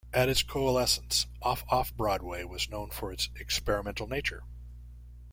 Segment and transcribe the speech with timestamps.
[0.13, 4.41] At its coalescence, Off-Off-Broadway was known for its experimental nature.